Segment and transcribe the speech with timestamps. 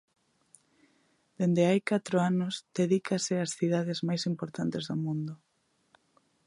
[1.37, 5.33] Dende hai catro anos dedícase ás cidades máis importantes do mundo.